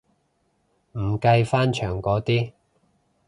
[0.93, 2.53] 唔計翻牆嗰啲